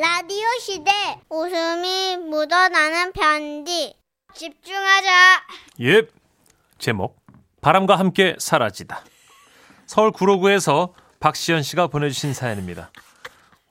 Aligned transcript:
라디오 0.00 0.46
시대 0.60 0.92
웃음이 1.28 2.18
묻어나는 2.18 3.10
편지 3.10 3.92
집중하자 4.32 5.10
예. 5.80 6.02
제목 6.78 7.20
바람과 7.60 7.96
함께 7.96 8.36
사라지다. 8.38 9.02
서울 9.86 10.12
구로구에서 10.12 10.94
박시연 11.18 11.64
씨가 11.64 11.88
보내주신 11.88 12.32
사연입니다. 12.32 12.92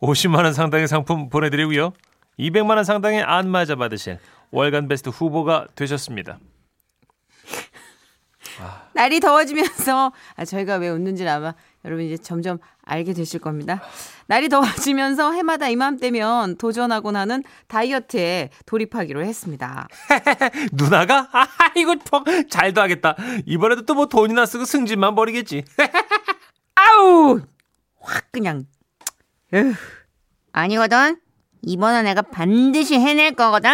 50만 0.01 0.43
원 0.43 0.51
상당의 0.51 0.89
상품 0.89 1.29
보내드리고요. 1.29 1.93
200만 2.37 2.75
원 2.75 2.83
상당의 2.83 3.23
안마자 3.23 3.77
받으실 3.77 4.19
월간 4.51 4.89
베스트 4.89 5.07
후보가 5.07 5.67
되셨습니다. 5.75 6.39
날이 8.93 9.21
더워지면서 9.21 10.11
아, 10.35 10.43
저희가 10.43 10.75
왜 10.75 10.89
웃는지 10.89 11.25
아마 11.25 11.53
여러분 11.85 12.03
이제 12.03 12.17
점점 12.17 12.59
알게 12.87 13.13
되실 13.13 13.39
겁니다. 13.39 13.81
날이 14.27 14.49
더워지면서 14.49 15.31
해마다 15.33 15.67
이맘때면 15.69 16.57
도전하곤 16.57 17.15
하는 17.15 17.43
다이어트에 17.67 18.49
돌입하기로 18.65 19.23
했습니다. 19.23 19.87
누나가? 20.73 21.27
아, 21.31 21.47
이거 21.75 21.95
더 22.03 22.23
잘도 22.49 22.81
하겠다. 22.81 23.15
이번에도 23.45 23.85
또 23.85 23.93
뭐 23.93 24.05
돈이나 24.07 24.45
쓰고 24.45 24.65
승진만 24.65 25.15
버리겠지. 25.15 25.63
아우! 26.75 27.41
확 28.01 28.31
그냥 28.31 28.65
으. 29.53 29.73
아니거든. 30.53 31.19
이번은 31.63 32.03
내가 32.05 32.21
반드시 32.21 32.95
해낼 32.99 33.33
거거든. 33.33 33.69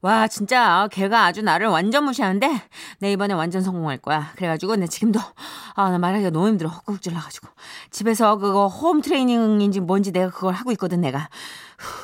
와 0.00 0.28
진짜 0.28 0.88
걔가 0.92 1.24
아주 1.24 1.42
나를 1.42 1.66
완전 1.66 2.04
무시하는데 2.04 2.62
내 3.00 3.12
이번에 3.12 3.34
완전 3.34 3.62
성공할 3.62 3.98
거야. 3.98 4.30
그래가지고 4.36 4.76
내 4.76 4.86
지금도 4.86 5.18
아 5.74 5.90
나 5.90 5.98
말하기가 5.98 6.30
너무 6.30 6.48
힘들어 6.48 6.68
헛구역질 6.68 7.14
나가지고 7.14 7.48
집에서 7.90 8.36
그거 8.36 8.68
홈 8.68 9.00
트레이닝인지 9.00 9.80
뭔지 9.80 10.12
내가 10.12 10.30
그걸 10.30 10.54
하고 10.54 10.70
있거든 10.72 11.00
내가. 11.00 11.28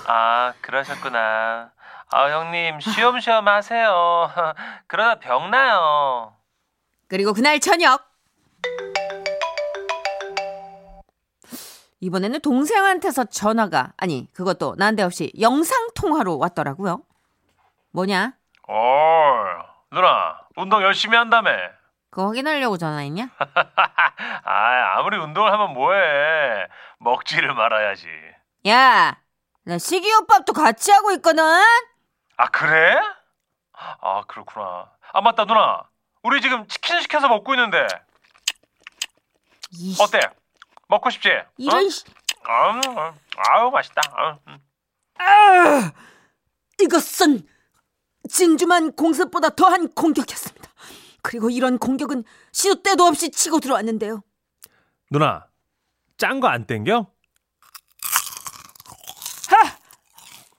아, 0.06 0.52
그러셨구나. 0.60 1.70
아, 2.10 2.30
형님 2.30 2.80
쉬엄쉬엄 2.80 3.46
하세요. 3.48 4.30
그러다 4.86 5.20
병 5.20 5.50
나요. 5.50 6.32
그리고 7.08 7.32
그날 7.32 7.60
저녁 7.60 8.02
이번에는 12.00 12.40
동생한테서 12.40 13.24
전화가 13.26 13.92
아니 13.96 14.28
그것도 14.32 14.74
난데없이 14.78 15.32
영상 15.40 15.88
통화로 15.94 16.38
왔더라고요. 16.38 17.02
뭐냐? 17.94 18.32
어, 18.68 18.74
누나 19.92 20.40
운동 20.56 20.82
열심히 20.82 21.16
한다며. 21.16 21.50
그거 22.10 22.26
확인하려고 22.26 22.76
전화했냐? 22.76 23.28
아, 24.44 24.98
아무리 24.98 25.16
운동을 25.16 25.52
하면 25.52 25.72
뭐해. 25.74 26.66
먹지를 26.98 27.54
말아야지. 27.54 28.08
야, 28.66 29.16
나 29.62 29.78
식이요법도 29.78 30.52
같이 30.54 30.90
하고 30.90 31.12
있거든. 31.12 31.44
아, 32.36 32.46
그래? 32.50 32.96
아, 33.72 34.22
그렇구나. 34.26 34.90
아, 35.12 35.20
맞다, 35.20 35.44
누나. 35.44 35.88
우리 36.24 36.40
지금 36.40 36.66
치킨 36.66 37.00
시켜서 37.00 37.28
먹고 37.28 37.54
있는데. 37.54 37.86
이 39.70 39.96
어때? 40.00 40.18
먹고 40.88 41.10
싶지? 41.10 41.30
이런 41.58 41.86
어? 41.86 41.88
씨. 41.88 42.04
음, 42.08 42.80
음. 42.98 43.12
아우, 43.36 43.70
맛있다. 43.70 44.00
음, 44.18 44.38
음. 44.48 44.58
아, 45.18 45.92
이것은 46.80 47.46
진주만 48.28 48.92
공습보다 48.92 49.50
더한 49.50 49.88
공격이었습니다. 49.92 50.70
그리고 51.22 51.50
이런 51.50 51.78
공격은 51.78 52.24
시도 52.52 52.82
때도 52.82 53.04
없이 53.04 53.30
치고 53.30 53.60
들어왔는데요. 53.60 54.22
누나 55.10 55.46
짠 56.16 56.40
거 56.40 56.48
안 56.48 56.66
땡겨? 56.66 57.06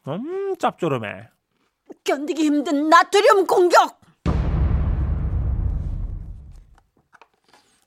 음 0.08 0.56
짭조름해. 0.60 1.30
견디기 2.04 2.44
힘든 2.44 2.90
나트륨 2.90 3.48
공격. 3.48 4.00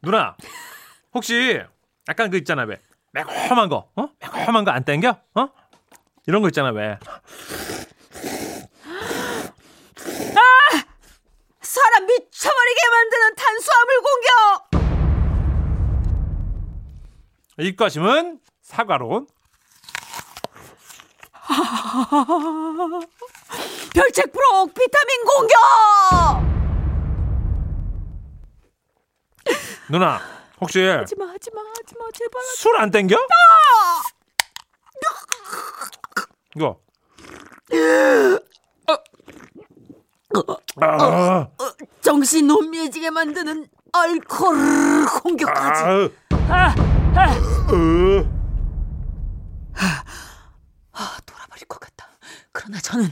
누나 0.03 0.37
혹시 1.15 1.61
약간 2.09 2.31
그 2.31 2.37
있잖아 2.39 2.63
왜 2.63 2.81
매콤한 3.13 3.69
거 3.69 3.91
어? 3.97 4.09
매콤한 4.21 4.65
거 4.65 4.71
안 4.73 4.85
땡겨? 4.85 5.17
어? 5.35 5.49
이런 6.27 6.43
거 6.43 6.49
있잖아 6.49 6.71
왜 6.71 6.99
사람 11.79 12.07
미쳐버리게 12.07 12.81
만드는 12.91 13.35
탄수화물 13.37 14.01
공격. 14.03 14.29
입가심은 17.61 18.41
사과로 18.63 19.27
별책 23.95 24.33
프로 24.33 24.67
비타민 24.67 25.25
공격. 25.25 25.57
누나 29.91 30.21
혹시 30.61 30.85
하지마 30.85 31.27
하지마 31.27 31.61
하지마 31.61 32.05
제발. 32.15 32.43
술 32.57 32.77
안 32.77 32.91
땡겨? 32.91 33.17
이거 36.57 36.81
아, 40.81 41.49
정신 42.09 42.49
혼미해지게 42.49 43.11
만드는 43.11 43.69
알코올 43.93 45.05
공격까지. 45.23 46.15
아, 46.49 46.75
으. 47.71 48.27
아, 50.93 51.19
돌아버릴 51.27 51.67
것 51.67 51.79
같다. 51.79 52.09
그러나 52.51 52.81
저는 52.81 53.11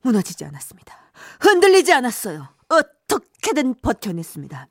무너지지 0.00 0.46
않았습니다. 0.46 0.96
흔들리지 1.40 1.92
않았어요. 1.92 2.48
어떻게든 2.70 3.74
버텨냈습니다. 3.82 4.68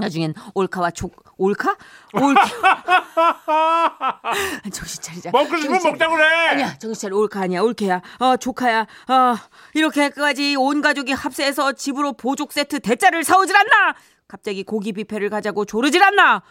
나중엔 0.00 0.34
올카와 0.54 0.90
족 0.90 1.14
올카? 1.36 1.76
올카? 2.14 2.42
정신 4.72 5.02
차리자. 5.02 5.30
먹고 5.30 5.56
싶으면 5.56 5.80
정신. 5.80 5.90
먹자고 5.90 6.16
그래. 6.16 6.24
아니야 6.48 6.78
정신 6.78 7.02
차려. 7.08 7.16
올카 7.16 7.40
아니야 7.42 7.60
올케야. 7.60 8.00
어 8.18 8.36
조카야. 8.36 8.80
어 8.82 9.36
이렇게까지 9.74 10.56
온 10.58 10.80
가족이 10.80 11.12
합세해서 11.12 11.72
집으로 11.72 12.12
보족 12.14 12.52
세트 12.52 12.80
대짜를 12.80 13.24
사오질 13.24 13.56
않나? 13.56 13.94
갑자기 14.28 14.62
고기 14.64 14.92
뷔페를 14.92 15.28
가자고 15.30 15.64
조르질 15.64 16.02
않나? 16.02 16.42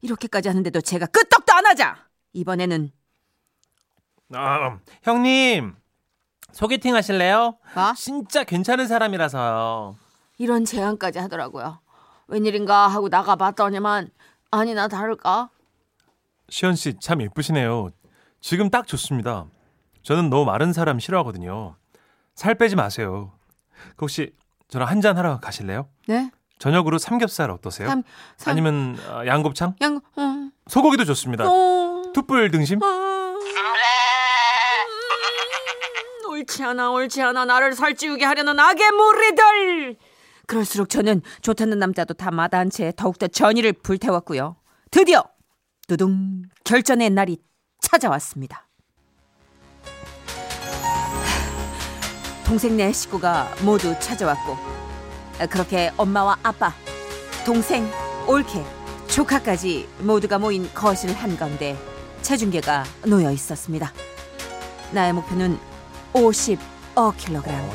이렇게까지 0.00 0.48
하는데도 0.48 0.80
제가 0.80 1.06
끄떡도 1.06 1.52
안 1.52 1.66
하자. 1.66 1.96
이번에는 2.32 2.90
아, 4.34 4.78
형님 5.02 5.74
소개팅 6.52 6.94
하실래요? 6.94 7.58
뭐? 7.74 7.92
진짜 7.94 8.44
괜찮은 8.44 8.86
사람이라서요. 8.86 9.96
이런 10.38 10.64
제안까지 10.64 11.18
하더라고요 11.18 11.80
웬일인가 12.28 12.86
하고 12.88 13.08
나가봤더니만 13.08 14.10
아니나 14.50 14.88
다를까 14.88 15.50
시현 16.50 16.76
씨 16.76 16.94
참 17.00 17.20
예쁘시네요. 17.22 17.90
지금 18.40 18.70
딱 18.70 18.86
좋습니다. 18.86 19.46
저는 20.02 20.30
너무 20.30 20.44
마른 20.44 20.72
사람 20.72 20.98
싫어하거든요. 21.00 21.74
살 22.34 22.54
빼지 22.54 22.76
마세요. 22.76 23.32
그 23.96 24.02
혹시 24.02 24.32
저랑 24.68 24.88
한 24.88 25.00
잔 25.00 25.16
하러 25.18 25.40
가실래요? 25.40 25.88
네 26.06 26.30
저녁으로 26.58 26.98
삼겹살 26.98 27.50
어떠세요? 27.50 27.88
삼, 27.88 28.02
삼, 28.36 28.52
아니면 28.52 28.98
아, 29.08 29.26
양곱창? 29.26 29.74
양 29.80 30.00
어, 30.16 30.50
소고기도 30.68 31.04
좋습니다. 31.04 31.44
어. 31.48 32.02
툭불 32.14 32.50
등심? 32.50 32.80
음, 32.82 33.38
옳지 36.28 36.64
않아 36.64 36.90
옳지 36.90 37.22
않아 37.22 37.44
나를 37.44 37.72
살찌우게 37.74 38.24
하려는 38.24 38.58
악의 38.58 38.90
무리들 38.92 39.96
그럴수록 40.48 40.88
저는 40.88 41.22
좋다는 41.42 41.78
남자도 41.78 42.14
다 42.14 42.32
마다한 42.32 42.70
채 42.70 42.92
더욱더 42.96 43.28
전의를 43.28 43.74
불태웠고요 43.74 44.56
드디어 44.90 45.22
두둥 45.86 46.42
결전의 46.64 47.10
날이 47.10 47.38
찾아왔습니다 47.80 48.66
동생 52.44 52.76
네 52.76 52.92
식구가 52.92 53.54
모두 53.64 53.94
찾아왔고 54.00 54.56
그렇게 55.48 55.92
엄마와 55.96 56.38
아빠 56.42 56.72
동생 57.46 57.88
올케 58.26 58.64
조카까지 59.08 59.88
모두가 60.00 60.38
모인 60.38 60.68
거실 60.74 61.12
한가운데 61.12 61.76
체중계가 62.22 62.84
놓여 63.06 63.30
있었습니다. 63.32 63.92
나의 64.92 65.12
목표는 65.12 65.58
55kg. 66.12 66.58
어, 66.96 67.12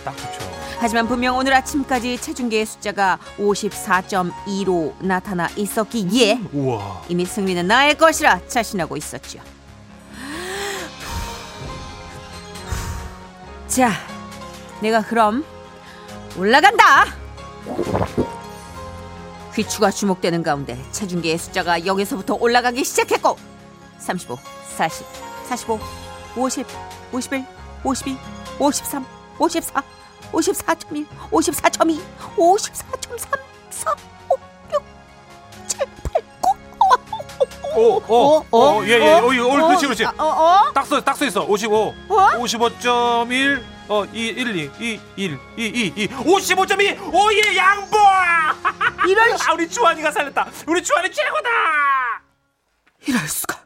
딱 0.04 0.16
좋죠. 0.18 0.43
하지만 0.84 1.08
분명 1.08 1.38
오늘 1.38 1.54
아침까지 1.54 2.18
체중계의 2.18 2.66
숫자가 2.66 3.18
54.2로 3.38 4.94
나타나 5.02 5.48
있었기에 5.56 6.42
우와. 6.52 7.04
이미 7.08 7.26
승리는 7.26 7.66
나의 7.66 7.98
것이라 7.98 8.46
자신하고 8.50 8.98
있었죠. 8.98 9.40
자, 13.70 13.92
내가 14.82 15.02
그럼 15.04 15.46
올라간다. 16.38 17.06
귀추가 19.56 19.90
주목되는 19.90 20.44
가운데 20.44 20.78
체중계의 20.92 21.38
숫자가 21.38 21.86
여기서부터 21.86 22.34
올라가기 22.34 22.84
시작했고 22.84 23.38
35, 24.00 24.38
40, 24.76 25.08
45, 25.48 25.80
50, 26.36 26.68
51, 27.14 27.46
52, 27.86 28.18
53, 28.60 29.06
54, 29.40 30.03
54.1, 30.34 31.06
54.2, 31.32 32.02
54.3, 32.36 33.40
4, 33.70 33.96
5, 34.30 34.38
6, 34.74 34.84
7, 35.68 35.88
8, 36.12 36.24
9. 36.42 37.80
오, 37.80 38.04
오, 38.08 38.46
오, 38.52 38.84
예, 38.86 38.90
예, 39.00 39.20
오, 39.20 39.28
오, 39.28 39.52
그렇지, 39.68 39.86
그렇지. 39.86 40.06
어, 40.06 40.12
어? 40.18 40.72
딱 40.74 40.86
써, 40.86 41.02
딱 41.02 41.16
써 41.18 41.26
있어. 41.26 41.44
55. 41.44 41.94
어? 42.10 42.16
55.1. 42.40 43.64
어, 43.90 44.06
2, 44.06 44.28
1, 44.28 44.56
2, 44.56 44.72
2, 44.80 45.00
1, 45.18 45.40
2, 45.58 45.66
2, 45.66 45.94
2. 46.04 46.08
55.2. 46.08 47.14
오 47.14 47.34
예, 47.34 47.56
양보! 47.58 47.98
이런 49.08 49.34
아, 49.48 49.54
우리 49.54 49.68
주환이가 49.70 50.12
살렸다. 50.12 50.48
우리 50.68 50.82
주환이 50.84 51.12
최고다! 51.12 51.50
이럴 53.08 53.28
수가. 53.28 53.62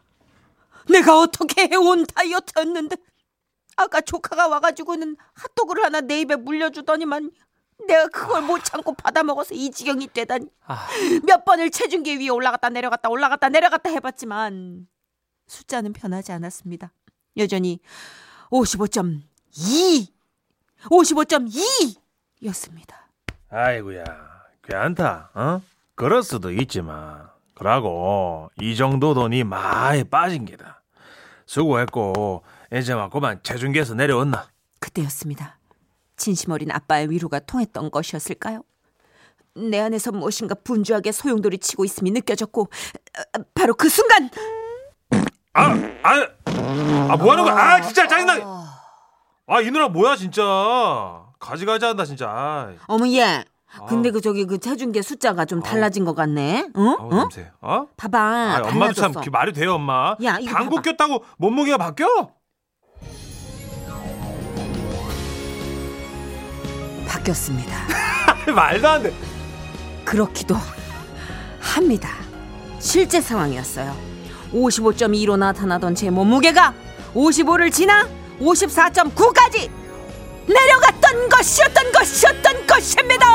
내가 0.89 1.19
어떻게 1.19 1.67
해온 1.71 2.05
다이어트였는데 2.07 2.95
아까 3.77 4.01
조카가 4.01 4.47
와가지고는 4.47 5.15
핫도그를 5.33 5.85
하나 5.85 6.01
내 6.01 6.21
입에 6.21 6.35
물려주더니만 6.35 7.31
내가 7.87 8.07
그걸 8.07 8.41
못 8.41 8.63
참고 8.63 8.93
받아 8.93 9.23
먹어서 9.23 9.53
이 9.53 9.69
지경이 9.71 10.07
되다니 10.07 10.47
아, 10.65 10.87
몇 11.23 11.45
번을 11.45 11.69
체중계 11.69 12.17
위에 12.17 12.29
올라갔다 12.29 12.69
내려갔다 12.69 13.09
올라갔다 13.09 13.49
내려갔다 13.49 13.89
해봤지만 13.91 14.87
숫자는 15.45 15.93
변하지 15.93 16.31
않았습니다. 16.31 16.91
여전히 17.37 17.79
55.2 18.49 20.07
55.2였습니다. 20.89 22.95
아이고야. 23.49 24.03
괜찮다. 24.63 25.31
어? 25.33 25.61
그럴 25.95 26.23
수도 26.23 26.51
있지만. 26.51 27.29
그러고 27.53 28.49
이 28.61 28.75
정도 28.75 29.13
돈이 29.13 29.43
많이 29.43 30.03
빠진 30.03 30.45
게다. 30.45 30.81
수고했고 31.45 32.43
막 32.95 33.09
그만 33.11 33.39
체중계에서 33.43 33.93
내려왔나? 33.95 34.47
그때였습니다. 34.79 35.57
진심 36.15 36.51
어린 36.51 36.71
아빠의 36.71 37.09
위로가 37.09 37.39
통했던 37.39 37.91
것이었을까요? 37.91 38.63
내 39.55 39.79
안에서 39.79 40.11
무엇인가 40.11 40.55
분주하게 40.63 41.11
소용돌이 41.11 41.57
치고 41.59 41.85
있음이 41.85 42.11
느껴졌고 42.11 42.61
어, 42.63 43.41
바로 43.53 43.73
그 43.73 43.89
순간 43.89 44.29
아, 45.53 45.71
아, 46.03 46.27
아, 47.09 47.17
뭐 47.17 47.31
하는 47.31 47.43
거야? 47.43 47.55
아, 47.55 47.81
진짜 47.81 48.07
짜증나. 48.07 48.33
아, 49.47 49.61
이 49.61 49.71
누나 49.71 49.87
뭐야, 49.87 50.15
진짜. 50.15 50.43
가지가지 51.39 51.85
한다, 51.85 52.05
진짜. 52.05 52.73
어머 52.87 53.07
얘 53.07 53.43
근데 53.87 54.09
아. 54.09 54.11
그 54.11 54.21
저기 54.21 54.45
그 54.45 54.59
체중계 54.59 55.01
숫자가 55.01 55.45
좀 55.45 55.61
달라진 55.61 56.05
것 56.05 56.15
같네 56.15 56.69
응? 56.75 56.97
응? 56.99 57.09
냄새. 57.09 57.51
어? 57.61 57.87
봐봐 57.97 58.19
아, 58.19 58.61
엄마도 58.65 58.93
참 58.93 59.11
달라졌어. 59.11 59.21
그 59.21 59.29
말이 59.29 59.51
돼요, 59.53 59.73
엄마. 59.75 60.15
야, 60.23 60.37
이거 60.39 60.53
방구 60.53 60.75
봐봐. 60.77 60.91
꼈다고 60.91 61.23
몸무게가 61.37 61.77
바뀌어? 61.77 62.31
바뀌었습니다 67.27 67.75
말도 68.53 68.87
안 68.87 69.03
돼. 69.03 69.13
그렇기도 70.05 70.55
합니다. 71.59 72.09
실제 72.79 73.19
상황이었어요. 73.19 73.95
55.2로 74.53 75.37
나타나던 75.37 75.95
제 75.95 76.09
몸무게가 76.09 76.73
55를 77.13 77.71
지나 77.71 78.07
54.9까지 78.39 79.69
내려갔던 80.47 81.29
것이었던 81.29 81.91
것이었던 81.91 82.67
것입니다. 82.67 83.25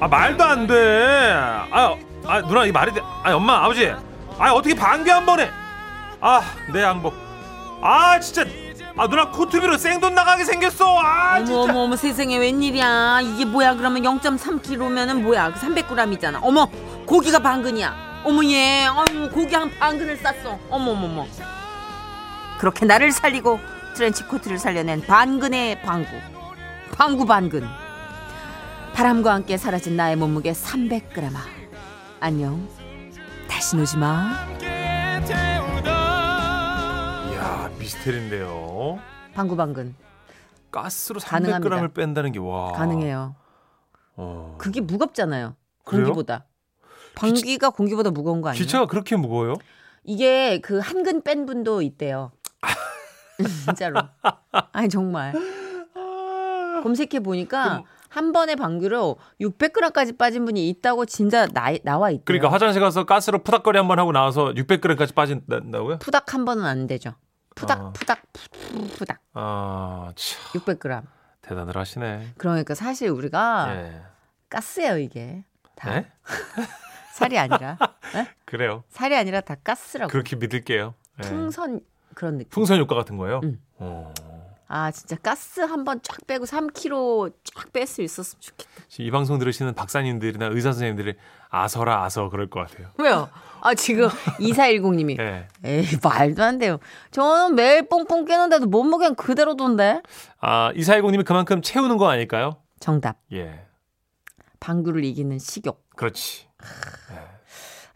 아, 0.00 0.08
말도 0.10 0.44
안 0.44 0.66
돼. 0.66 1.32
아, 1.70 1.94
아, 2.24 2.40
누나, 2.42 2.66
이 2.66 2.72
말이 2.72 2.92
돼. 2.92 3.00
아, 3.22 3.32
엄마, 3.32 3.64
아버지. 3.64 3.88
아, 4.38 4.52
어떻게 4.52 4.74
반개 4.74 5.10
한 5.12 5.24
번에. 5.24 5.48
아, 6.20 6.40
내 6.72 6.82
양복. 6.82 7.14
아, 7.82 8.18
진짜. 8.18 8.44
아, 8.98 9.06
누나 9.06 9.30
코트비로 9.30 9.78
생돈 9.78 10.14
나가게 10.16 10.44
생겼어. 10.44 10.98
아, 10.98 11.36
어머 11.36 11.44
진짜. 11.46 11.60
어머 11.60 11.80
어머 11.82 11.96
세상에 11.96 12.36
웬일이야. 12.36 13.20
이게 13.22 13.44
뭐야? 13.44 13.74
그러면 13.74 14.02
0.3kg면은 14.02 15.22
뭐야? 15.22 15.52
그 15.52 15.60
300g이잖아. 15.60 16.40
어머 16.42 16.68
고기가 17.06 17.38
반근이야. 17.38 18.22
어머 18.24 18.44
얘. 18.44 18.86
어머 18.86 19.28
고기 19.30 19.54
한 19.54 19.70
반근을 19.78 20.16
쌌어. 20.16 20.58
어머 20.68 20.90
어머 20.90 21.06
어머. 21.06 21.26
그렇게 22.58 22.86
나를 22.86 23.12
살리고 23.12 23.60
트렌치 23.94 24.24
코트를 24.24 24.58
살려낸 24.58 25.00
반근의 25.06 25.80
방구. 25.82 26.08
방구 26.96 27.24
반근. 27.24 27.68
바람과 28.94 29.32
함께 29.32 29.56
사라진 29.56 29.96
나의 29.96 30.16
몸무게 30.16 30.50
300g 30.50 31.30
안녕. 32.18 32.68
다시 33.48 33.76
오지마 33.76 34.34
이야, 37.88 37.94
미스테리인데요. 37.96 38.98
방구 39.34 39.56
반근 39.56 39.94
가스로 40.70 41.20
가능합니다. 41.20 41.76
300g을 41.76 41.94
뺀다는 41.94 42.32
게 42.32 42.38
와. 42.38 42.72
가능해요 42.72 43.34
어. 44.16 44.56
그게 44.58 44.80
무겁잖아요 44.82 45.54
그래요? 45.84 46.04
공기보다 46.04 46.44
방귀가 47.14 47.70
공기보다 47.70 48.10
무거운 48.10 48.42
거 48.42 48.50
아니에요? 48.50 48.62
기차가 48.62 48.86
그렇게 48.86 49.16
무거워요? 49.16 49.54
이게 50.04 50.60
그 50.60 50.78
한근 50.78 51.22
뺀 51.22 51.46
분도 51.46 51.82
있대요. 51.82 52.30
진짜로. 53.64 54.00
아니 54.72 54.88
정말 54.88 55.32
검색해 56.82 57.20
보니까 57.20 57.82
한 58.08 58.32
번에 58.32 58.54
방귀로 58.54 59.16
600g까지 59.40 60.16
빠진 60.16 60.44
분이 60.44 60.68
있다고 60.70 61.06
진짜 61.06 61.46
나, 61.46 61.72
나와 61.82 62.10
있대요. 62.10 62.24
그러니까 62.24 62.50
화장실 62.52 62.80
가서 62.80 63.04
가스로 63.04 63.42
푸닥거리 63.42 63.76
한 63.78 63.88
번 63.88 63.98
하고 63.98 64.12
나와서 64.12 64.46
600g까지 64.54 65.14
빠진다고요? 65.14 65.98
푸닥 65.98 66.32
한 66.34 66.44
번은 66.44 66.64
안 66.64 66.86
되죠. 66.86 67.14
푸닥 67.58 67.80
어. 67.80 67.92
푸닥 67.92 68.22
푸- 68.32 68.88
푸닥 68.96 69.18
아, 69.34 70.12
참 70.14 70.60
600g. 70.60 71.02
대단을 71.42 71.76
하시네. 71.76 72.34
그러니까 72.38 72.74
사실 72.74 73.08
우리가 73.10 73.74
예. 73.74 74.02
가스예요 74.48 74.98
이게. 74.98 75.44
다. 75.74 75.90
네? 75.90 76.06
살이 77.14 77.38
아니라. 77.38 77.76
에? 78.14 78.26
그래요. 78.44 78.84
살이 78.88 79.16
아니라 79.16 79.40
다 79.40 79.56
가스라고. 79.62 80.10
그렇게 80.10 80.36
믿을게요. 80.36 80.94
네. 81.20 81.28
풍선 81.28 81.80
그런 82.14 82.38
느낌. 82.38 82.50
풍선 82.50 82.78
효과 82.78 82.94
같은 82.94 83.16
거예요? 83.16 83.40
응. 83.44 83.60
어. 83.76 84.12
아 84.70 84.90
진짜 84.90 85.16
가스 85.16 85.60
한번 85.60 86.00
쫙 86.02 86.18
빼고 86.26 86.44
3kg 86.44 87.32
쫙 87.42 87.72
뺄 87.72 87.86
수 87.86 88.02
있었으면 88.02 88.40
좋겠다. 88.40 88.70
이 88.98 89.10
방송 89.10 89.38
들으시는 89.38 89.74
박사님들이나 89.74 90.46
의사 90.52 90.72
선생님들이 90.72 91.14
아서라 91.48 92.04
아서 92.04 92.28
그럴 92.28 92.50
것 92.50 92.68
같아요. 92.68 92.88
왜요? 92.98 93.30
아 93.62 93.74
지금 93.74 94.08
2410님이 94.38 95.16
네. 95.16 95.48
에이 95.64 95.86
말도 96.02 96.42
안 96.42 96.58
돼요. 96.58 96.78
저는 97.10 97.54
매일 97.54 97.88
뽕뽕 97.88 98.26
깨는데도 98.26 98.66
몸무게는 98.66 99.14
그대로던데. 99.16 100.02
아, 100.40 100.70
이사일공님이 100.76 101.24
그만큼 101.24 101.62
채우는 101.62 101.96
거 101.96 102.08
아닐까요? 102.08 102.62
정답. 102.78 103.16
예. 103.32 103.64
방구를 104.60 105.04
이기는 105.04 105.38
식욕. 105.38 105.82
그렇지. 105.96 106.46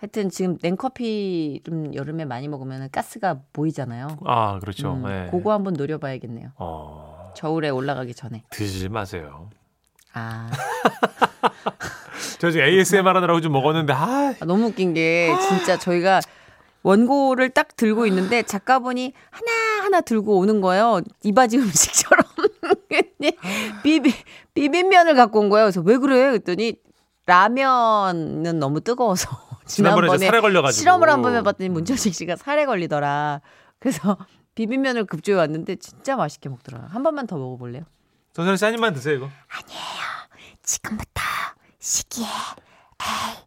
하여튼 0.02 0.30
지금 0.30 0.58
냉커피 0.60 1.60
좀 1.64 1.94
여름에 1.94 2.24
많이 2.24 2.48
먹으면 2.48 2.88
가스가 2.90 3.38
보이잖아요. 3.52 4.08
아, 4.26 4.58
그렇죠. 4.58 4.94
음, 4.94 5.04
예. 5.08 5.30
그거 5.30 5.52
한번 5.52 5.74
노려봐야겠네요. 5.74 6.48
어, 6.56 7.32
겨울에 7.36 7.68
올라가기 7.68 8.12
전에. 8.12 8.42
드시지 8.50 8.88
마세요. 8.88 9.48
아, 10.12 10.50
저 12.40 12.50
지금 12.50 12.66
ASMR 12.66 13.08
하느라고 13.14 13.40
좀 13.40 13.52
먹었는데, 13.52 13.92
아, 13.92 14.34
아, 14.40 14.44
너무 14.44 14.66
웃긴 14.66 14.92
게 14.92 15.32
진짜 15.48 15.78
저희가 15.78 16.20
원고를 16.82 17.50
딱 17.50 17.76
들고 17.76 18.04
있는데 18.06 18.42
작가분이 18.42 19.12
하나 19.30 19.84
하나 19.84 20.00
들고 20.00 20.36
오는 20.36 20.60
거예요. 20.60 21.00
이바지 21.22 21.58
음식처럼. 21.62 22.24
비비 23.84 24.12
비빔면을 24.54 25.14
갖고 25.14 25.38
온 25.38 25.48
거예요. 25.48 25.66
그래서 25.66 25.80
왜 25.82 25.96
그래? 25.96 26.30
그랬더니 26.32 26.74
라면은 27.26 28.58
너무 28.58 28.80
뜨거워서 28.80 29.28
지난번에 29.66 30.08
저 30.08 30.18
살에 30.18 30.40
걸려가지고. 30.40 30.80
실험을 30.80 31.08
한번 31.10 31.34
해봤더니 31.36 31.68
문천식 31.70 32.14
씨가 32.14 32.36
살에 32.36 32.66
걸리더라. 32.66 33.40
그래서 33.78 34.16
비빔면을 34.54 35.06
급조해 35.06 35.38
왔는데 35.38 35.76
진짜 35.76 36.16
맛있게 36.16 36.48
먹더라. 36.48 36.88
한 36.90 37.02
번만 37.02 37.26
더 37.26 37.36
먹어볼래요? 37.36 37.84
정선우 38.34 38.56
씨한 38.56 38.74
입만 38.74 38.94
드세요, 38.94 39.14
이거. 39.16 39.30
지금부터 40.62 41.22
시기에 41.78 42.26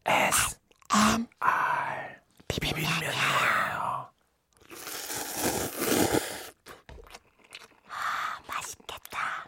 S. 0.06 0.58
비빔면이에요. 2.48 3.12
아, 7.90 8.40
맛있겠다. 8.48 9.46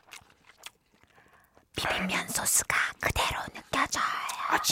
비빔면 1.76 2.28
소스가 2.30 2.76
그대로 3.00 3.40
느껴져요. 3.54 4.04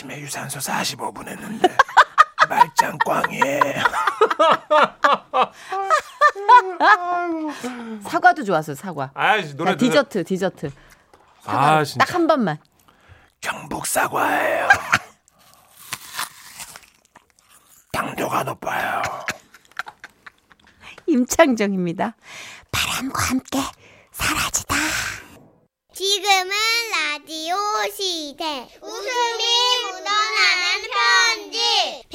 아침에 0.05 0.19
유산소 0.19 0.59
45분 0.59 1.27
했는데, 1.27 1.67
말짱 2.49 2.97
꽝이에요. 3.05 3.83
사과도 8.03 8.43
좋았어요. 8.43 8.75
사과. 8.75 9.09
아, 9.15 9.41
자, 9.41 9.53
노래 9.55 9.75
디저트 9.75 10.23
디저트. 10.23 10.71
아, 11.45 11.83
진짜. 11.83 12.05
딱 12.05 12.13
한 12.15 12.27
번만. 12.27 12.57
경북 13.41 13.85
사과예요. 13.87 14.67
당도가 17.91 18.43
높아요. 18.43 19.01
임창정입니다. 21.07 22.15
바람과 22.71 23.21
함께 23.23 23.59
사라지다. 24.11 24.75
지금은 25.93 26.51
라디오 26.91 27.55
시대. 27.95 28.67
웃음이. 28.81 29.54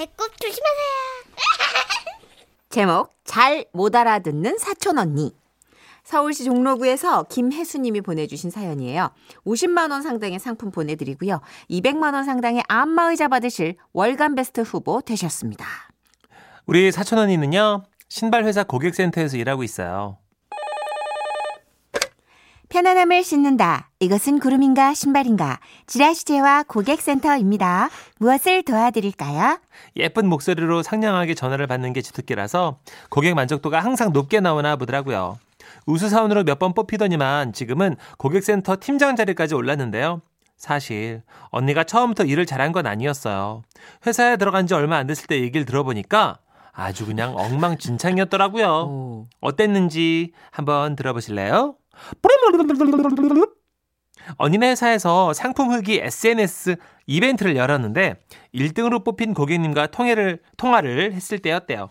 배꼽 0.01 0.35
조심하세요. 0.41 1.37
제목 2.71 3.11
잘 3.25 3.67
못 3.75 3.95
알아듣는 3.95 4.57
사촌 4.57 4.97
언니. 4.97 5.37
서울시 6.05 6.45
종로구에서 6.45 7.25
김혜수님이 7.25 8.01
보내주신 8.01 8.49
사연이에요. 8.51 9.11
50만 9.45 9.91
원 9.91 10.01
상당의 10.01 10.39
상품 10.39 10.71
보내드리고요. 10.71 11.43
200만 11.69 12.15
원 12.15 12.25
상당의 12.25 12.63
안마의자 12.67 13.29
받으실 13.29 13.77
월간 13.93 14.37
베스트 14.37 14.63
후보 14.63 15.03
되셨습니다. 15.03 15.67
우리 16.65 16.91
사촌 16.91 17.19
언니는요 17.19 17.85
신발 18.09 18.45
회사 18.45 18.65
고객센터에서 18.65 19.37
일하고 19.37 19.63
있어요. 19.65 20.17
편안함을 22.71 23.23
싣는다. 23.23 23.90
이것은 24.03 24.39
구름인가 24.39 24.95
신발인가. 24.95 25.61
지라시제와 25.87 26.63
고객센터입니다. 26.63 27.91
무엇을 28.19 28.63
도와드릴까요? 28.63 29.59
예쁜 29.97 30.27
목소리로 30.27 30.83
상냥하게 30.83 31.35
전화를 31.35 31.67
받는 31.67 31.93
게 31.93 32.01
주특기라서 32.01 32.79
고객 33.11 33.35
만족도가 33.35 33.81
항상 33.81 34.11
높게 34.15 34.41
나오나 34.41 34.77
보더라고요. 34.77 35.39
우수사원으로 35.85 36.45
몇 36.45 36.59
번 36.59 36.73
뽑히더니만 36.73 37.53
지금은 37.53 37.97
고객센터 38.17 38.79
팀장 38.81 39.17
자리까지 39.17 39.55
올랐는데요. 39.55 40.23
사실 40.57 41.23
언니가 41.51 41.85
처음부터 41.85 42.25
일을 42.25 42.47
잘한 42.47 42.73
건 42.73 42.87
아니었어요. 42.87 43.63
회사에 44.07 44.39
들어간 44.39 44.67
지 44.67 44.73
얼마 44.73 44.97
안 44.97 45.07
됐을 45.09 45.27
때 45.27 45.39
얘기를 45.43 45.67
들어보니까 45.67 46.39
아주 46.73 47.05
그냥 47.05 47.37
엉망진창이었더라고요. 47.37 48.67
오. 48.67 49.27
어땠는지 49.43 50.33
한번 50.51 50.97
들어보실래요? 50.97 51.75
언니네 54.37 54.71
회사에서 54.71 55.33
상품 55.33 55.73
흙이 55.73 56.01
SNS 56.03 56.77
이벤트를 57.07 57.57
열었는데 57.57 58.17
1등으로 58.55 59.05
뽑힌 59.05 59.35
고객님과 59.35 59.89
통화를 59.89 60.41
통화를 60.57 61.13
했을 61.13 61.39
때였대요. 61.39 61.89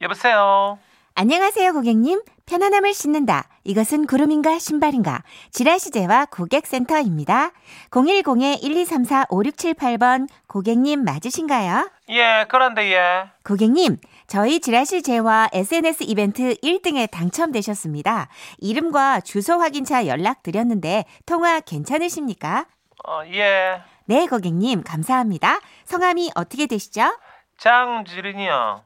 여보세요. 0.00 0.78
안녕하세요, 1.14 1.74
고객님. 1.74 2.22
편안함을 2.46 2.94
싣는다. 2.94 3.46
이것은 3.64 4.06
구름인가 4.06 4.58
신발인가. 4.58 5.22
지라시제와 5.52 6.24
고객센터입니다. 6.26 7.52
010-1234-5678번 7.90 10.26
고객님 10.48 11.04
맞으신가요? 11.04 11.88
예, 12.08 12.46
그런데 12.48 12.92
예. 12.92 13.26
고객님, 13.44 13.98
저희 14.26 14.60
지라시 14.60 15.02
제와 15.02 15.48
SNS 15.52 16.04
이벤트 16.04 16.54
1등에 16.62 17.10
당첨되셨습니다. 17.10 18.28
이름과 18.58 19.20
주소 19.20 19.58
확인차 19.60 20.06
연락드렸는데 20.06 21.04
통화 21.26 21.60
괜찮으십니까? 21.60 22.66
어, 23.06 23.22
예. 23.26 23.82
네, 24.06 24.26
고객님. 24.26 24.82
감사합니다. 24.84 25.60
성함이 25.84 26.30
어떻게 26.34 26.66
되시죠? 26.66 27.16
장지린이요. 27.58 28.82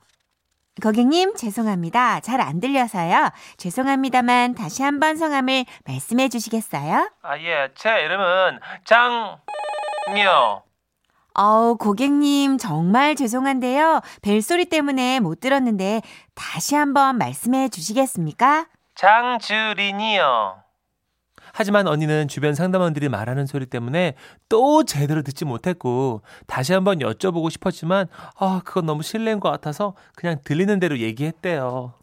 고객님, 0.82 1.36
죄송합니다. 1.36 2.20
잘 2.20 2.40
안 2.40 2.60
들려서요. 2.60 3.30
죄송합니다만 3.56 4.54
다시 4.54 4.82
한번 4.82 5.16
성함을 5.16 5.64
말씀해 5.86 6.28
주시겠어요? 6.28 7.10
아, 7.22 7.38
예. 7.38 7.68
제 7.74 7.88
이름은 8.02 8.60
장이요. 10.08 10.62
어우, 11.38 11.76
고객님, 11.76 12.56
정말 12.56 13.14
죄송한데요. 13.14 14.00
벨소리 14.22 14.64
때문에 14.64 15.20
못 15.20 15.40
들었는데 15.40 16.00
다시 16.34 16.74
한번 16.74 17.18
말씀해 17.18 17.68
주시겠습니까? 17.68 18.66
장주린이요. 18.94 20.62
하지만 21.52 21.86
언니는 21.86 22.28
주변 22.28 22.54
상담원들이 22.54 23.08
말하는 23.08 23.46
소리 23.46 23.66
때문에 23.66 24.14
또 24.48 24.84
제대로 24.84 25.22
듣지 25.22 25.44
못했고 25.44 26.22
다시 26.46 26.72
한번 26.72 26.98
여쭤보고 26.98 27.50
싶었지만 27.50 28.08
아 28.38 28.60
그건 28.64 28.86
너무 28.86 29.02
실례인 29.02 29.40
것 29.40 29.50
같아서 29.50 29.94
그냥 30.14 30.38
들리는 30.44 30.78
대로 30.80 30.98
얘기했대요. 30.98 31.94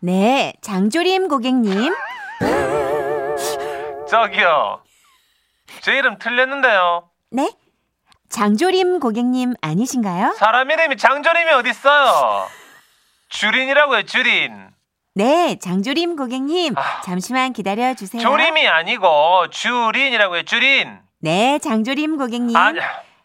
네, 0.00 0.52
장조림 0.62 1.28
고객님. 1.28 1.94
저기요. 4.08 4.80
제 5.82 5.96
이름 5.96 6.18
틀렸는데요. 6.18 7.08
네? 7.30 7.52
장조림 8.30 9.00
고객님 9.00 9.54
아니신가요? 9.60 10.34
사람 10.38 10.70
이름이 10.70 10.96
장조림이 10.96 11.50
어딨어요? 11.50 12.46
주린이라고요, 13.28 14.04
주린. 14.04 14.70
네, 15.14 15.58
장조림 15.60 16.16
고객님. 16.16 16.78
아. 16.78 17.00
잠시만 17.02 17.52
기다려 17.52 17.92
주세요. 17.94 18.22
조림이 18.22 18.66
아니고 18.68 19.50
주린이라고요, 19.50 20.44
주린. 20.44 20.98
네, 21.20 21.58
장조림 21.58 22.16
고객님. 22.18 22.56
아니, 22.56 22.78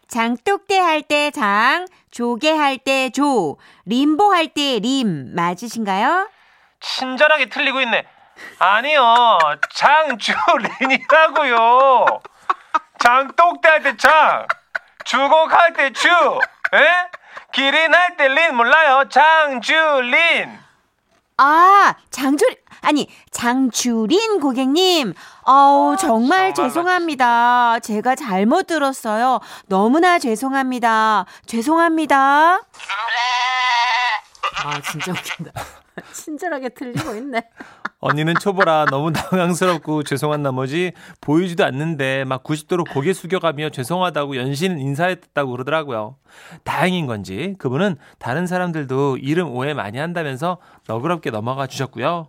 장독대 0.08 0.78
할 0.78 1.02
때 1.02 1.30
장, 1.30 1.86
조개 2.10 2.50
할 2.52 2.78
때 2.78 3.10
조, 3.10 3.58
림보 3.86 4.32
할 4.32 4.48
때 4.48 4.78
림 4.80 5.34
맞으신가요? 5.34 6.28
친절하게 6.80 7.48
틀리고 7.48 7.80
있네. 7.80 8.04
아니요, 8.58 9.38
장주린이라고요. 9.74 12.06
장독대 12.98 13.68
할 13.68 13.82
때 13.82 13.96
장, 13.96 14.46
주곡 15.10 15.52
할 15.52 15.72
때 15.72 15.92
주, 15.92 16.08
에? 16.08 17.08
기린 17.52 17.94
할 17.94 18.16
때 18.16 18.26
린 18.28 18.54
몰라요? 18.56 19.04
장주린. 19.08 20.58
아, 21.38 21.94
장조리, 22.10 22.56
아니, 22.82 23.08
장주린 23.30 24.40
고객님. 24.40 25.14
어우, 25.44 25.96
정말 25.98 26.54
정말로 26.54 26.54
죄송합니다. 26.54 27.78
제가 27.80 28.14
잘못 28.16 28.66
들었어요. 28.66 29.40
너무나 29.66 30.18
죄송합니다. 30.18 31.26
죄송합니다. 31.46 32.62
아, 34.64 34.80
진짜 34.90 35.12
웃긴다. 35.12 35.52
친절하게 36.12 36.70
틀리고 36.70 37.14
있네. 37.14 37.48
언니는 38.00 38.34
초보라 38.40 38.86
너무 38.90 39.12
당황스럽고 39.14 40.02
죄송한 40.02 40.42
나머지 40.42 40.92
보이지도 41.20 41.64
않는데 41.64 42.24
막 42.24 42.44
90도로 42.44 42.90
고개 42.90 43.12
숙여가며 43.12 43.70
죄송하다고 43.70 44.36
연신 44.36 44.78
인사했다고 44.78 45.50
그러더라고요. 45.50 46.16
다행인 46.64 47.06
건지 47.06 47.54
그분은 47.58 47.96
다른 48.18 48.46
사람들도 48.46 49.18
이름 49.18 49.50
오해 49.50 49.74
많이 49.74 49.98
한다면서 49.98 50.58
너그럽게 50.86 51.30
넘어가 51.30 51.66
주셨고요. 51.66 52.28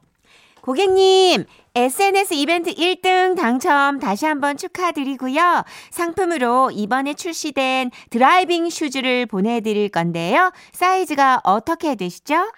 고객님, 0.62 1.46
SNS 1.76 2.34
이벤트 2.34 2.74
1등 2.74 3.38
당첨 3.38 4.00
다시 4.00 4.26
한번 4.26 4.58
축하드리고요. 4.58 5.64
상품으로 5.92 6.72
이번에 6.72 7.14
출시된 7.14 7.92
driving 8.10 8.70
shoes를 8.70 9.28
보내드릴 9.28 9.88
건데요. 9.88 10.52
사이즈가 10.74 11.40
어떻게 11.46 11.96
되시죠? 11.96 12.52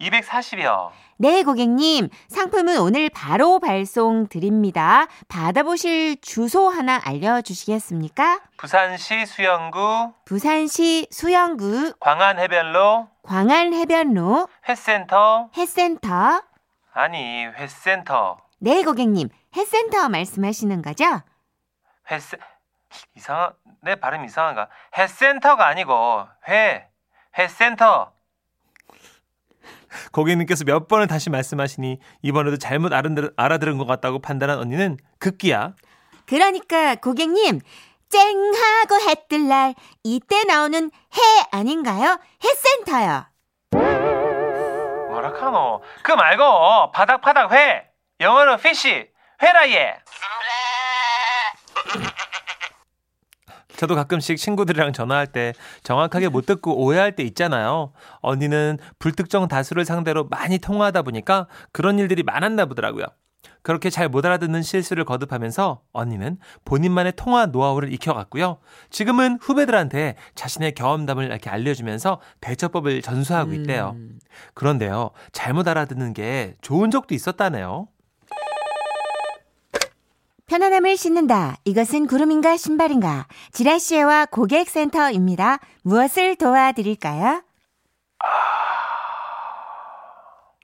240이요. 0.00 0.90
네, 1.18 1.42
고객님. 1.42 2.10
상품은 2.28 2.78
오늘 2.78 3.08
바로 3.08 3.58
발송 3.58 4.26
드립니다. 4.28 5.06
받아보실 5.28 6.20
주소 6.20 6.68
하나 6.68 7.00
알려주시겠습니까? 7.02 8.40
부산시 8.58 9.24
수영구 9.24 10.12
부산시 10.26 11.08
수영구 11.10 11.94
광안해변로 12.00 13.08
광안해변로 13.22 14.48
회센터 14.68 15.50
햇센터. 15.56 16.42
아니 16.92 17.46
회센터 17.46 18.38
네, 18.58 18.82
고객님. 18.82 19.28
햇센터 19.56 20.08
말씀하시는 20.10 20.82
거죠? 20.82 21.04
회센 22.10 22.38
이상 23.14 23.52
내 23.82 23.94
발음 23.96 24.24
이상한가? 24.24 24.68
회센터가 24.96 25.66
아니고 25.66 26.26
회 26.48 26.86
회센터 27.38 28.12
고객님께서 30.12 30.64
몇 30.64 30.88
번을 30.88 31.06
다시 31.06 31.30
말씀하시니 31.30 31.98
이번에도 32.22 32.56
잘못 32.58 32.92
알아들- 32.92 33.32
알아들은 33.36 33.78
것 33.78 33.86
같다고 33.86 34.20
판단한 34.20 34.58
언니는 34.58 34.98
급기야. 35.18 35.74
그러니까 36.26 36.94
고객님 36.96 37.60
쨍하고 38.08 39.00
해 39.08 39.14
뜰 39.28 39.48
날 39.48 39.74
이때 40.04 40.44
나오는 40.44 40.90
해 41.16 41.20
아닌가요? 41.50 42.18
해센터요. 42.44 43.26
뭐라카노? 45.10 45.82
그 46.02 46.12
말고 46.12 46.92
바닥바닥 46.92 47.52
회. 47.52 47.88
영어로 48.20 48.54
fish 48.54 49.08
회라예 49.42 49.96
저도 53.76 53.94
가끔씩 53.94 54.38
친구들이랑 54.38 54.92
전화할 54.92 55.26
때 55.26 55.52
정확하게 55.82 56.28
못 56.28 56.46
듣고 56.46 56.82
오해할 56.82 57.14
때 57.16 57.22
있잖아요. 57.24 57.92
언니는 58.20 58.78
불특정 58.98 59.48
다수를 59.48 59.84
상대로 59.84 60.24
많이 60.24 60.58
통화하다 60.58 61.02
보니까 61.02 61.46
그런 61.72 61.98
일들이 61.98 62.22
많았나 62.22 62.66
보더라고요. 62.66 63.04
그렇게 63.62 63.90
잘 63.90 64.08
못 64.08 64.24
알아듣는 64.24 64.62
실수를 64.62 65.04
거듭하면서 65.04 65.80
언니는 65.92 66.38
본인만의 66.64 67.14
통화 67.16 67.46
노하우를 67.46 67.92
익혀갔고요. 67.92 68.58
지금은 68.90 69.38
후배들한테 69.40 70.14
자신의 70.36 70.72
경험담을 70.76 71.24
이렇게 71.24 71.50
알려주면서 71.50 72.20
대처법을 72.40 73.02
전수하고 73.02 73.52
있대요. 73.54 73.96
그런데요, 74.54 75.10
잘못 75.32 75.66
알아듣는 75.66 76.12
게 76.12 76.54
좋은 76.60 76.92
적도 76.92 77.14
있었다네요. 77.14 77.88
편안함을 80.46 80.96
싣는다. 80.96 81.56
이것은 81.64 82.06
구름인가 82.06 82.56
신발인가? 82.56 83.26
지라시에와 83.52 84.26
고객센터입니다. 84.26 85.58
무엇을 85.82 86.36
도와드릴까요? 86.36 87.42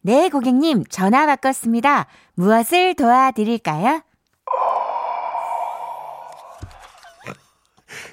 네, 0.02 0.28
고객님. 0.28 0.84
전화 0.88 1.26
바꿨습니다. 1.26 2.06
무엇을 2.34 2.94
도와드릴까요? 2.94 4.02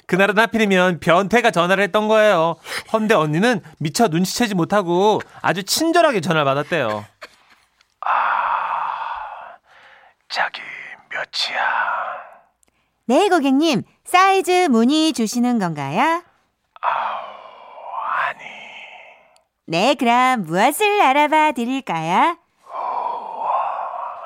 그날은 0.07 0.39
하필이면 0.39 0.99
변태가 0.99 1.51
전화를 1.51 1.83
했던 1.83 2.07
거예요. 2.07 2.55
헌데 2.91 3.13
언니는 3.13 3.61
미처 3.77 4.07
눈치채지 4.07 4.55
못하고 4.55 5.21
아주 5.43 5.63
친절하게 5.63 6.21
전화를 6.21 6.45
받았대요. 6.45 7.05
자기 10.29 10.61
몇이야 11.09 12.19
네, 13.05 13.27
고객님. 13.27 13.83
사이즈 14.05 14.67
문의 14.69 15.13
주시는 15.13 15.57
건가요? 15.59 16.23
아니 16.81 18.43
네, 19.65 19.95
그럼 19.95 20.43
무엇을 20.45 21.01
알아봐 21.01 21.53
드릴까요? 21.53 22.37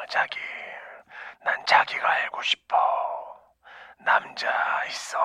자기 0.10 0.38
난 1.44 1.66
자기가 1.66 2.08
알고 2.10 2.42
싶어 2.44 2.76
남자 4.06 4.48
있어 4.90 5.18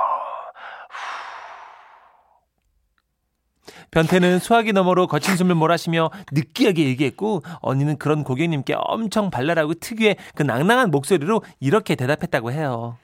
변태는 3.90 4.38
수화기 4.38 4.72
너머로 4.72 5.06
거친 5.06 5.36
숨을 5.36 5.54
몰아쉬며 5.54 6.10
느끼하게 6.32 6.84
얘기했고 6.84 7.42
언니는 7.60 7.98
그런 7.98 8.24
고객님께 8.24 8.74
엄청 8.76 9.30
발랄하고 9.30 9.74
특유의 9.74 10.16
그 10.34 10.42
낭낭한 10.42 10.90
목소리로 10.90 11.42
이렇게 11.60 11.94
대답했다고 11.94 12.52
해요. 12.52 12.96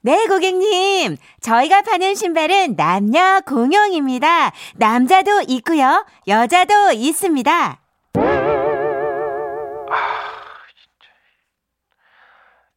네, 0.00 0.26
고객님. 0.26 1.16
저희가 1.40 1.80
파는 1.82 2.14
신발은 2.14 2.76
남녀 2.76 3.40
공용입니다. 3.46 4.52
남자도 4.74 5.44
있고요. 5.48 6.04
여자도 6.28 6.92
있습니다. 6.92 7.80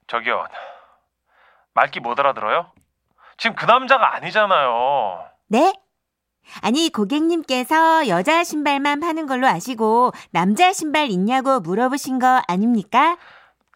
저기요 0.08 0.46
말귀 1.74 2.00
못 2.00 2.17
알아들어요? 2.20 2.72
지금 3.38 3.56
그 3.56 3.65
남자가 3.65 4.15
아니잖아요 4.15 5.26
네? 5.48 5.74
아니, 6.62 6.90
고객님께서 6.92 8.08
여자 8.08 8.44
신발만 8.44 9.00
파는 9.00 9.28
걸로 9.28 9.48
아시고 9.48 10.12
남자 10.32 10.74
신발 10.74 11.10
있냐고 11.10 11.60
물어보신 11.60 12.20
거 12.20 12.42
아닙니까? 12.48 13.18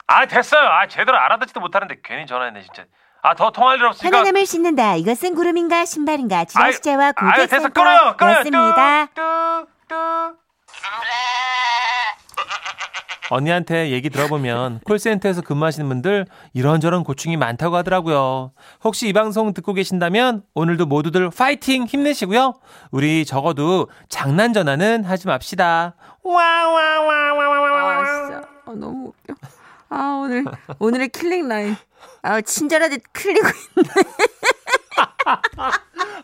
아 0.07 0.25
됐어요 0.25 0.67
아 0.67 0.87
제대로 0.87 1.17
알아듣지도 1.17 1.59
못하는데 1.59 1.99
괜히 2.03 2.25
전화했네 2.25 2.61
진짜 2.63 2.83
아 3.21 3.35
더 3.35 3.51
통할 3.51 3.77
일 3.77 3.85
없으니까 3.85 4.09
편안함을 4.09 4.45
싣는다. 4.47 4.95
이것은 4.95 5.35
구름인가 5.35 5.85
신발인가? 5.85 6.45
지라시제와 6.45 7.11
고객센터 7.11 7.81
였습니다. 8.19 9.05
뚝뚝뚝 9.13 10.41
언니한테 13.31 13.91
얘기 13.91 14.09
들어보면 14.09 14.81
콜센터에서 14.85 15.41
근무하시는 15.41 15.87
분들 15.87 16.25
이런저런 16.53 17.05
고충이 17.05 17.37
많다고 17.37 17.77
하더라고요. 17.77 18.51
혹시 18.83 19.07
이 19.07 19.13
방송 19.13 19.53
듣고 19.53 19.73
계신다면 19.73 20.43
오늘도 20.53 20.85
모두들 20.85 21.29
파이팅 21.29 21.85
힘내시고요. 21.85 22.55
우리 22.91 23.23
적어도 23.23 23.87
장난 24.09 24.51
전화는 24.51 25.05
하지 25.05 25.27
맙시다. 25.27 25.95
아, 25.97 26.27
와와와와와와. 26.27 28.05
진짜. 28.05 28.41
아, 28.65 28.73
너무 28.75 29.07
웃겨. 29.07 29.33
아, 29.89 30.21
오늘, 30.21 30.43
오늘의 30.79 31.09
killing 31.09 31.47
line. 31.47 31.77
아, 32.23 32.41
친절하게 32.41 32.97
틀리고 33.13 33.47
있네. 33.77 33.89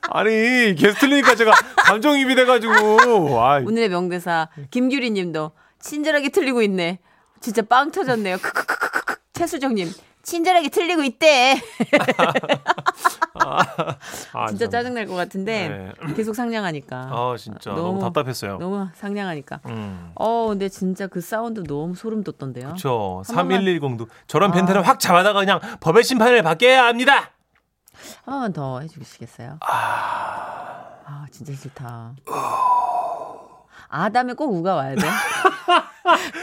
아니 0.09 0.75
계속 0.75 0.99
틀리니까 0.99 1.35
제가 1.35 1.53
감정입이 1.77 2.35
돼가지고. 2.35 3.39
아, 3.39 3.59
오늘의 3.59 3.89
명대사 3.89 4.49
김규리 4.71 5.11
님도 5.11 5.51
친절하게 5.79 6.29
틀리고 6.29 6.61
있네. 6.63 6.99
진짜 7.39 7.61
빵 7.61 7.91
터졌네요. 7.91 8.37
크크크크크. 8.37 9.15
최수정님 9.33 9.91
친절하게 10.23 10.69
틀리고 10.69 11.03
있대. 11.03 11.61
아, 13.39 14.47
진짜 14.47 14.65
참. 14.65 14.71
짜증날 14.71 15.05
것 15.05 15.13
같은데 15.15 15.69
네. 15.69 16.13
계속 16.15 16.33
상냥하니까. 16.35 16.97
아 17.11 17.35
진짜 17.37 17.69
너무, 17.69 17.81
너무- 17.83 18.01
답답했어요. 18.01 18.57
너무 18.57 18.87
상냥하니까. 18.95 19.61
음. 19.67 20.11
어, 20.15 20.47
근데 20.49 20.67
진짜 20.69 21.07
그 21.07 21.21
사운드 21.21 21.63
너무 21.63 21.95
소름 21.95 22.23
돋던데요. 22.23 22.65
그렇죠. 22.69 23.21
한 23.27 23.35
번만- 23.47 23.61
3110도 23.63 24.07
저런 24.27 24.51
아. 24.51 24.53
벤트를 24.53 24.85
확 24.85 24.99
잡아다가 24.99 25.39
그냥 25.39 25.59
법의 25.79 26.03
심판을 26.03 26.41
받게 26.43 26.67
해야 26.69 26.85
합니다. 26.87 27.31
한 28.25 28.33
번만 28.33 28.53
더 28.53 28.79
해주시겠어요? 28.81 29.59
아, 29.61 31.25
진짜 31.31 31.53
싫다. 31.53 32.15
아 33.89 34.09
다음에 34.09 34.33
꼭 34.33 34.53
우가 34.53 34.75
와야 34.75 34.95
돼. 34.95 35.01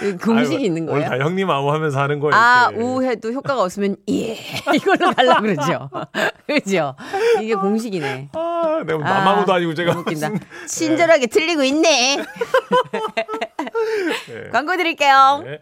그 0.01 0.17
공식이 0.25 0.57
아유, 0.57 0.65
있는 0.65 0.87
거예요. 0.87 1.07
오늘 1.07 1.19
다 1.19 1.25
형님 1.25 1.51
아무 1.51 1.73
하면서 1.73 2.01
하는 2.01 2.21
거예요. 2.21 2.35
아, 2.35 2.69
이렇게. 2.71 2.85
우 2.85 3.03
해도 3.03 3.33
효과가 3.33 3.63
없으면 3.63 3.97
예 4.09 4.37
이걸로 4.75 5.13
갈라 5.13 5.41
그러죠. 5.41 5.91
그죠? 6.47 6.95
이게 7.41 7.55
공식이네. 7.55 8.31
아, 8.33 8.83
내가 8.87 8.99
아, 9.07 9.19
남아고도 9.19 9.53
아니고 9.53 9.75
제가 9.75 9.99
웃긴다. 9.99 10.31
친절하게 10.67 11.27
틀리고 11.27 11.63
있네. 11.65 12.19
광고 14.53 14.77
드릴게요. 14.77 15.43
네. 15.45 15.61